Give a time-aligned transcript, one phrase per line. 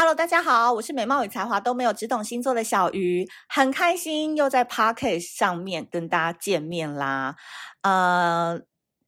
[0.00, 7.34] Hello，大家好，我是美貌与才华都没有，只懂星座的小鱼，很开心又在 Podcast 上面跟大家见面啦。
[7.82, 8.60] 呃，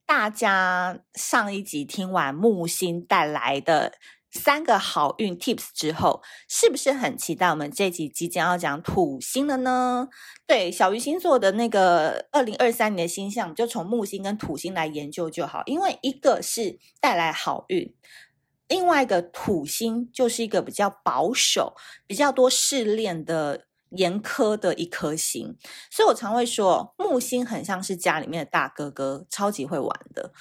[0.05, 3.93] 大家上一集听完木星带来的
[4.31, 10.09] 三个好运 Tips 之后，是不是很期待我们这集即将要讲土星了呢？
[10.45, 17.95] 对，小鱼星座的那个二零二三年的星象，就从木星跟土星来研究就好，因为一个是带来好运。
[18.71, 21.75] 另外一个土星就是一个比较保守、
[22.07, 25.57] 比较多试炼的严苛的一颗星，
[25.89, 30.31] 所以我常会说木星很像是家里面的大哥哥，超级会玩的，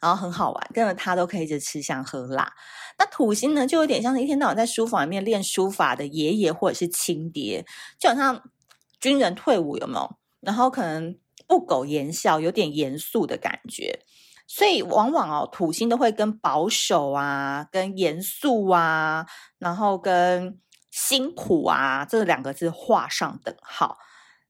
[0.00, 2.54] 然后很好玩，跟着他都可以一直吃香喝辣。
[2.98, 7.66] 那土星呢，就有点像是一天到晚在书房里面练书法的爷爷或者是亲爹，
[7.98, 8.50] 就好像
[8.98, 10.16] 军人退伍有没有？
[10.40, 14.00] 然后可能不苟言笑，有点严肃的感觉。
[14.46, 19.26] 所以往往哦，土星都会跟保守啊、跟严肃啊，
[19.58, 23.98] 然后跟辛苦啊这两个字画上等号。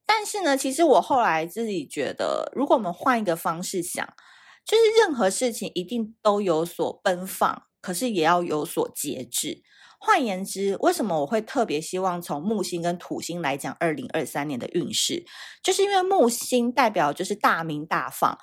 [0.05, 4.07] 但是呢，其实我后来自己觉得，如果我们换一个方式想，
[4.65, 9.63] 就是任何事情一定都有所奔放，可是也要有所节制。
[9.99, 15.25] 换言之，为什么我会特别希望从木星跟土星来讲二零二三年的运势，
[15.63, 18.39] 就是因为木星代表就是大鸣大放。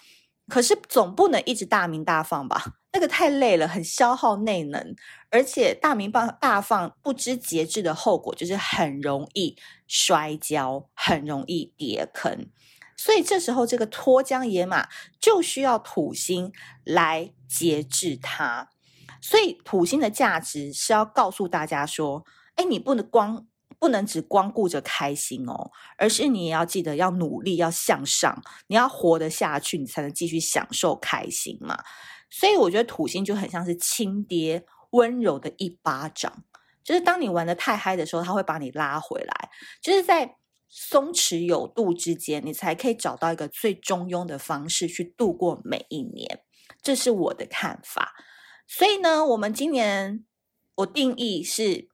[0.52, 2.62] 可是总不能一直大鸣大放吧？
[2.92, 4.94] 那个太累了，很消耗内能，
[5.30, 9.56] 而且大鸣大放不知节制的后果就是很容易
[9.88, 12.50] 摔跤，很容易跌坑。
[12.98, 14.90] 所以这时候这个脱缰野马
[15.22, 16.52] 就需要土星
[16.84, 18.70] 来节制它。
[19.22, 23.48] 所以土星的价值是要告诉大家说：哎，你不能光。
[23.82, 31.84] 不能只光顾着开心哦，而是你也要记得要努力，要向上，你要活得下去，你才能继续享受开心嘛。
[32.30, 36.44] 所以我觉得土星就很像是亲爹，温柔的一巴掌，
[36.84, 39.50] 就是当你玩得太嗨的时候，他会把你拉回来，
[39.82, 40.36] 就是在
[40.70, 46.44] 松弛有度之间，你才可以找到一个最中庸的方式去度过每一年。
[46.84, 48.14] 这是我的看法。
[48.68, 50.24] 所以呢，我们今年
[50.76, 51.90] 我定义是。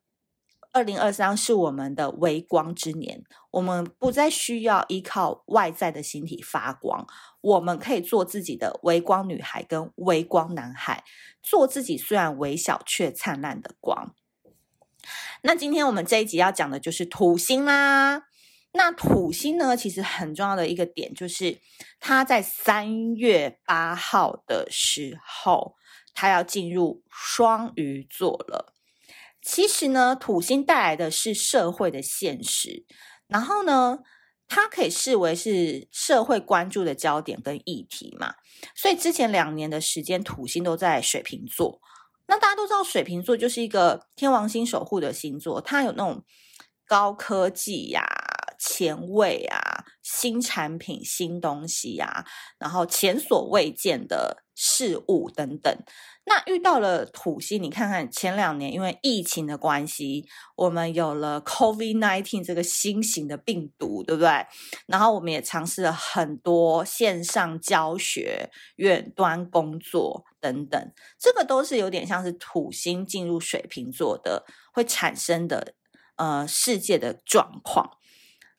[0.77, 7.07] 二零二三是我们的微光之年，我们不再需要依靠外在的星体发光，
[7.41, 11.03] 我们可以做自己的微光女孩跟微光男孩，
[11.41, 14.13] 做自己虽然微小却灿烂的光。
[15.41, 18.25] 那今天我们这一集要讲的就是土星啦。
[18.73, 21.59] 那土星呢，其实很重要的一个点就是，
[21.99, 25.73] 它在三月八号的时候，
[26.13, 28.75] 它要进入双鱼座了。
[29.49, 32.83] 其实呢，土星带来的是社会的现实，
[33.27, 33.99] 然后呢，
[34.45, 38.33] 它可以视为是社会关注的焦点跟议题嘛。
[38.75, 41.79] 所以之前两年的时间，土星都在水瓶座。
[42.27, 46.25] 那大家都知道，水瓶座就是一个天王星守护的星座，它有那种
[46.85, 48.05] 高科技呀、
[48.59, 49.59] 前卫啊、
[50.17, 52.25] 新产品、新东西呀、啊，
[52.57, 55.71] 然后前所未见的事物等等。
[56.25, 64.45] 那遇到了土星，你看看前两年因为疫情的关系，我们有了 COVID-19 这个新型的病毒，对不对？
[64.87, 75.75] 然后我们也尝试了很多线上教学、远端工作等等，这个都是有点像是土星进入水瓶座的会产生的
[76.15, 77.96] 呃世界的状况。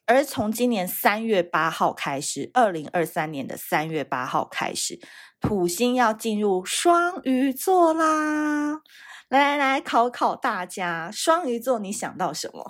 [0.08, 4.98] 而从今年三月八号开始，二零二三年的三月八号开始，
[5.38, 8.80] 土星要进入双鱼座啦！
[9.28, 12.64] 来来来，考考大家，双鱼座你想到什么？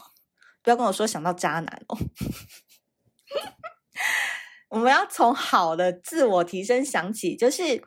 [0.65, 1.97] 不要跟我说想到渣男哦。
[4.71, 7.85] 我们要从好的自我提升想起，就是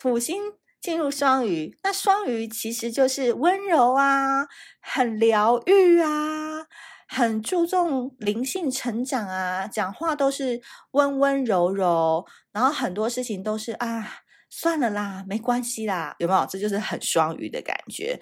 [0.00, 0.42] 土星
[0.80, 4.48] 进入双鱼，那双鱼其实就是温柔啊，
[4.80, 6.66] 很疗愈啊。
[7.12, 10.62] 很注重灵性成长啊，讲话都是
[10.92, 16.46] 温温柔柔，然后很多事情都是啊，算了啦，没关系啦，有没有？
[16.46, 18.16] 这就是很双鱼的感觉。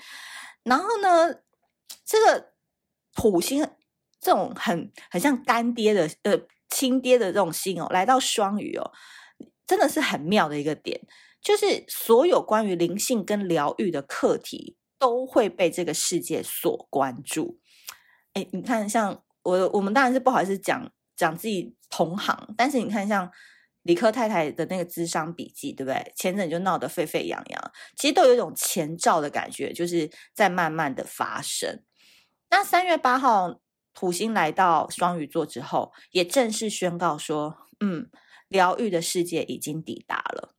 [0.62, 1.34] 然后呢，
[2.02, 2.52] 这个
[3.14, 3.62] 土星
[4.18, 6.40] 这种很很像干爹的呃
[6.70, 8.90] 亲爹的这种星哦，来到双鱼哦，
[9.66, 10.98] 真的是很妙的一个点，
[11.42, 17.60] 就是所有关于灵性跟疗愈的课题都会被这个世界所关注。
[18.52, 23.30] 你看，像我，我们当然是不好意思讲讲自己同行，但是你看，像
[23.82, 26.12] 理科太太的那个智商笔记，对不对？
[26.14, 31.82] 前阵就闹得沸沸扬扬，其实都有一种前兆的感觉，就是在慢慢的发生。
[32.50, 33.60] 那三月八号，
[33.94, 38.10] 土星来到双鱼座之后，也正式宣告说，嗯，
[38.48, 40.54] 疗愈的世界已经抵达了。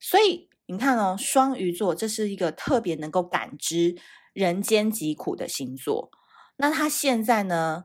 [0.00, 3.96] 所以你看哦，双鱼座这是一个特别能够感知
[4.32, 6.10] 人间疾苦的星座。
[6.56, 7.84] 那他现在呢，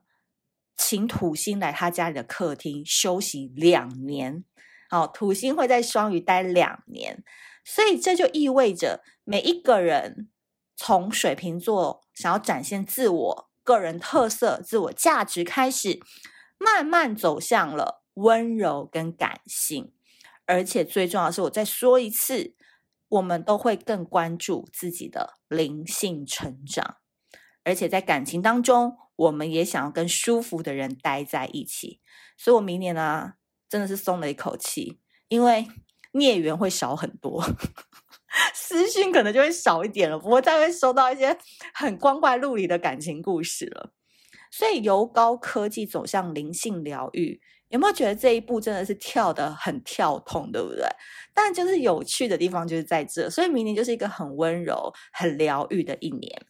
[0.76, 4.44] 请土星来他家里的客厅休息两年。
[4.90, 7.24] 好，土星会在双鱼待两年，
[7.64, 10.30] 所以这就意味着每一个人。
[10.82, 16.00] 从水瓶座想要展现自我个人特色、自我价值开始，
[16.58, 19.92] 慢慢走向了温柔跟感性，
[20.46, 22.56] 而且最重要的是，我再说一次，
[23.10, 26.96] 我们都会更关注自己的灵性成长，
[27.64, 32.00] 而且在感情当中，我们也想要跟舒服的人待在一起。
[32.38, 33.34] 所以我明年呢，
[33.68, 35.68] 真的是松了一口气，因为
[36.14, 37.44] 孽缘会少很多。
[38.54, 41.36] 私讯可能就会少一点了，不会再会收到一些
[41.74, 43.92] 很光怪陆离的感情故事了。
[44.52, 50.86] 所以由高科技走向灵性疗愈，有没有觉得这一步真的是跳得很跳痛，对不对？
[51.34, 56.46] 但就是有趣的地方就是在这，所以明年就是一个很温柔、很疗愈的一年。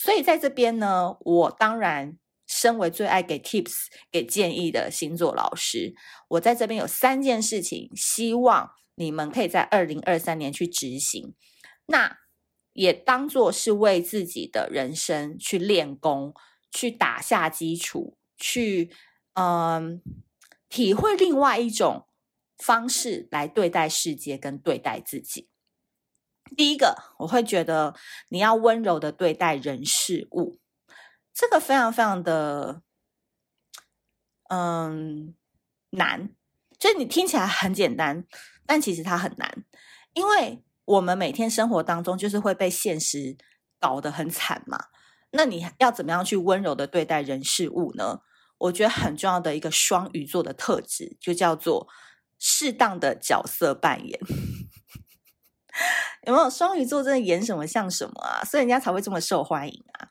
[0.00, 2.16] 所以在这边呢，我当然
[2.46, 5.94] 身为最爱给 tips、给建议的星座老师，
[6.28, 8.70] 我在这边有三件事情，希望。
[8.96, 11.34] 你们可以在二零二三年去执行，
[11.86, 12.18] 那
[12.74, 16.34] 也当做是为自己的人生去练功，
[16.70, 18.90] 去打下基础，去
[19.32, 20.02] 嗯
[20.68, 22.06] 体会另外一种
[22.58, 25.48] 方式来对待世界跟对待自己。
[26.56, 27.94] 第一个，我会觉得
[28.28, 30.58] 你要温柔的对待人事物，
[31.32, 32.82] 这个非常非常的
[34.48, 35.34] 嗯
[35.90, 36.30] 难，
[36.78, 38.24] 就是你听起来很简单。
[38.66, 39.64] 但其实它很难，
[40.12, 43.36] 因为我们每天生活当中就是会被现实
[43.80, 44.86] 搞得很惨嘛。
[45.32, 48.20] 那你要怎么样去温柔的对待人事物呢？
[48.58, 51.88] 我觉得很重要的一个双鱼座的特质，就叫做
[52.38, 54.20] 适当的角色扮演。
[56.26, 58.44] 有没有双鱼座真的演什么像什么啊？
[58.44, 60.08] 所以人家才会这么受欢迎啊。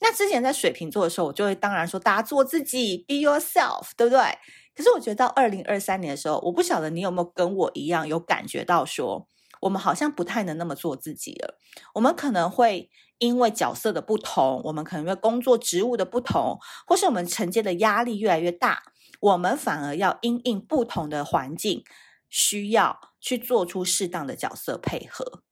[0.00, 4.20] 那之前在水瓶座的时候，我就会当然说大家做自己，be yourself，对不对？
[4.74, 9.28] 可是我觉得到二零二三年的时候，我不晓得你有没有跟我一样有感觉到说，
[9.60, 11.58] 我们好像不太能那么做自己了。
[11.94, 18.82] 我们可能会因为角色的不同，我们可能因为工作职务的不同，或是我们承接的压力越来越大，
[19.20, 21.84] 我们反而要因应不同的环境，
[22.28, 25.42] 需要去做出适当的角色配合。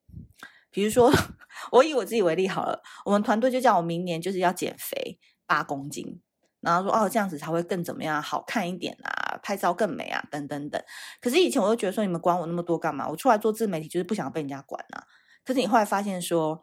[0.71, 1.11] 比如说，
[1.73, 6.21] 我以我自己为例好了，我们团队就叫我明年就是要减肥八公斤。
[6.61, 10.83] 然后说哦，这样子才会更怎么样，好看一点啊，拍照更美啊，等等等。
[11.19, 13.09] 可是以前我就觉得说，你们管我那么多干嘛？
[13.09, 15.05] 我出来做自媒体就是不想被人家管啊。
[15.43, 16.61] 可是你后来发现说，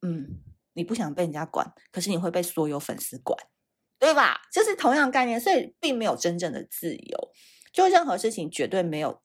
[0.00, 0.40] 嗯，
[0.72, 3.38] 你不想被人家管，可是你会被所有粉丝管，
[3.98, 4.40] 对吧？
[4.50, 7.30] 就是同样概念，所以并没有真正的自由。
[7.74, 9.20] 就任何事情绝对没有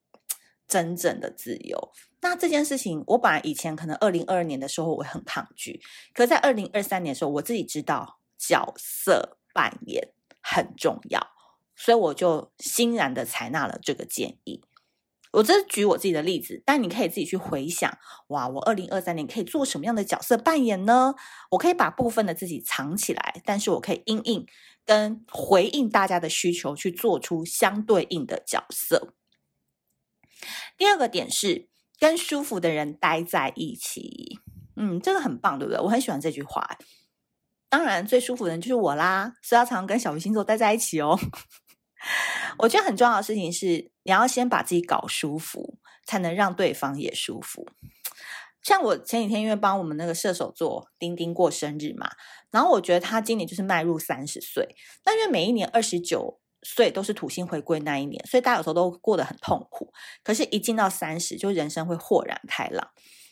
[0.72, 1.92] 真正的自由。
[2.22, 5.82] 那这件事情，我本来以前可能二零二二年的时候我很抗拒，
[6.14, 9.38] 可在二零二三年的时候，我自己知道角色。
[9.54, 11.20] 扮演很重要，
[11.76, 14.64] 所以我就欣然的采纳了这个建议。
[15.34, 17.98] 我这是举我自己的例子，但你可以自己去回想，
[18.28, 21.16] 哇，我二零二三年可以做什么样的角色扮演呢？
[21.50, 24.48] 我可以把部分的自己藏起来，但是我可以应应
[24.86, 29.14] 跟回应大家的需求，去做出相对应的角色。
[30.82, 31.70] 第二个点是
[32.00, 34.40] 跟舒服的人待在一起，
[34.76, 35.80] 嗯，这个很棒，对不对？
[35.80, 36.76] 我很喜欢这句话。
[37.70, 41.20] 当然，最舒服的人就是我啦，所以要常跟小鱼星座待在一起哦。
[42.58, 47.68] 我觉得很重要的事情是，你要先把自己搞舒服，才能让对方也舒服。
[48.64, 52.10] 像我前几天因为帮我们那个射手座丁丁过生日嘛，
[52.50, 59.92] 然后我觉得他今年就是迈入三十岁，那因为每一年二十九岁都是土星回归那一年，所以大家有时候都过得很痛苦。
[60.24, 62.90] 可是，一进到三十，就人生会豁然开朗。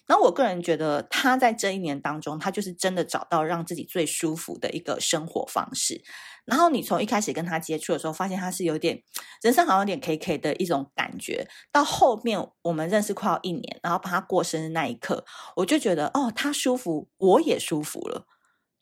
[0.07, 6.01] 然后我个人觉得，他在这一年当中，他就是真的找到让自己最舒服的一个生活方式。
[6.45, 9.03] 然后你从一开始跟他接触的时候，发现他是有点
[9.43, 11.48] 人生好像有点 K K 的一种感觉。
[11.71, 15.24] 到后面我们认识快要一年，然后帮他过生日那一刻，
[15.57, 18.25] 我就觉得哦，他舒服，我也舒服了。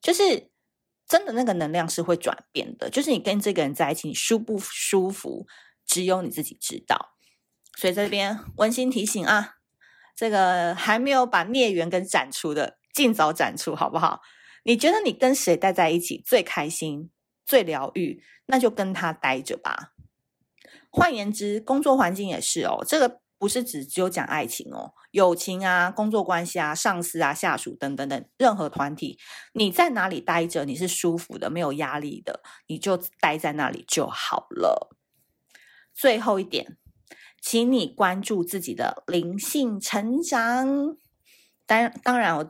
[0.01, 0.49] 就是
[1.07, 2.89] 真的那个能量是会转变的。
[2.89, 5.47] 就是你跟这个人在一起，你舒不舒服，
[5.85, 7.15] 只有你自己知道。
[7.77, 9.55] 所以在这边温馨提醒啊。
[10.19, 14.21] 这个还没有把孽缘给斩除的，尽早斩除，好不好？
[14.63, 17.11] 你觉得你跟谁待在一起最开心、
[17.45, 19.93] 最疗愈，那就跟他待着吧。
[20.89, 29.17] 换言之，工作环境也是哦，这个不是只只有讲爱情哦，友情啊、工作关系啊、上司啊、下属等等等，任何团体，
[29.53, 34.95] 你在哪里待着，你是舒服的、没有压力的，你就待在那里就好了。
[35.93, 36.77] 最后一点，
[37.41, 40.97] 请你关注自己的灵性成长。
[41.65, 42.49] 当当然我。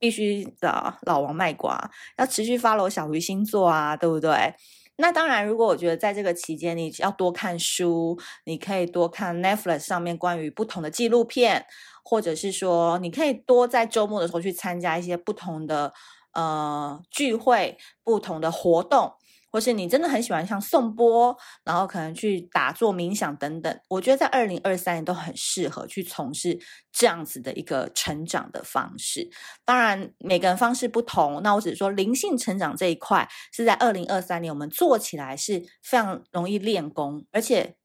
[0.00, 4.54] 必须的老王卖瓜，要持续 follow 小鱼星座啊，对不对？
[5.00, 11.66] 那当然，如果我觉得在这个期间你要多看书，你可以多看 Netflix 上面关于不同的纪录片，
[12.02, 15.92] 或者是说，你可以多在周末的时候去参加一些不同的
[16.34, 19.12] 呃聚会、不同的活动。
[19.50, 26.58] 或是你真的很喜欢像颂钵，然后可能去打坐冥想等等，我觉得在二零二三年都很适合去从事
[26.92, 29.30] 这样子的一个成长的方式。
[29.64, 37.76] 当然，每个人方式不同，那我只是说灵性成长这一块是在二零二三年我们做起来是非常容易练功，而且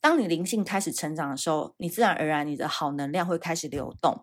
[0.00, 4.22] 当你灵性开始成长的时候，你自然而然你的好能量会开始流动，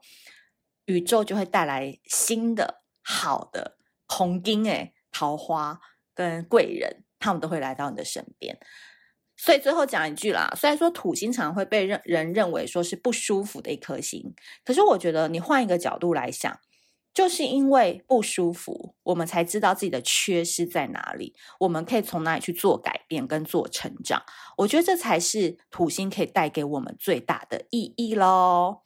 [0.85, 5.79] 宇宙就会带来新的好的红金诶桃花。
[6.21, 8.57] 跟贵人，他们都会来到你的身边。
[9.37, 16.59] 所以最后讲一句啦，虽然说土星常常会被认人认为说是不舒服的一颗星，可是我觉得你换一个角度来想，
[17.11, 24.21] 就是因为不舒服，我们才知道自己的缺失在哪里，我们可以从哪里去做改变跟做成长。
[24.57, 28.81] 我觉得这才是土星可以带给我们最大的意义喽。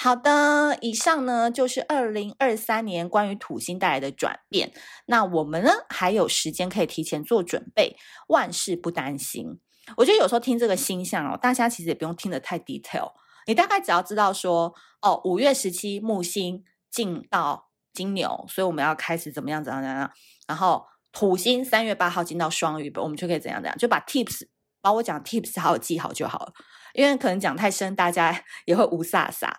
[0.00, 4.72] 好的，以上呢就是二零二三年关于土星带来的转变。
[5.06, 7.96] 那我们呢还有时间可以提前做准备，
[8.28, 9.58] 万事不担心。
[9.96, 13.10] 我觉得有时候听这个星象哦，大家其实也不用听得太 detail，
[13.48, 16.62] 你大概只要知道说哦，五月十七木星
[16.92, 20.08] 进到金牛，所以我们要开始怎么样怎样怎样。
[20.46, 24.46] 然后土星三月八号进到双鱼，我们就可以怎样怎样，就把 tips
[24.80, 26.52] 把我讲 tips 好好记好就好了，
[26.94, 29.52] 因为可能讲太深，大家 也会雾煞煞。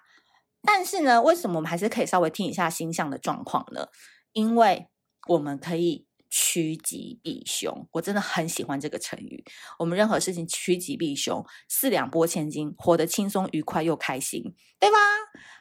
[0.63, 3.87] 但是呢，为什么我们还是可以稍微听一下星象的状况呢？
[4.33, 4.87] 因为
[5.27, 7.87] 我们可以趋吉避凶。
[7.93, 9.43] 我真的很喜欢这个成语。
[9.79, 14.43] 我们任何事情趋吉避凶，四两拨千斤，活得轻松愉快又开心，
[14.79, 14.97] 对吧？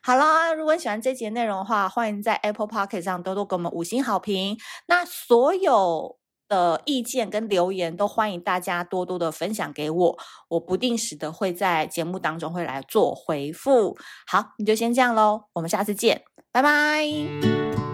[0.03, 4.59] 好啦，如果你喜欢这节内容的话，欢迎在 Apple Podcast 上多多给我们五星好评。
[4.87, 6.18] 那所有
[6.49, 13.97] 的意见跟留言都欢迎大家多多的分享给我，我不定时的会在节目当中会来做回复。
[14.27, 17.88] 好，你就先这样喽，我们下次见，拜拜。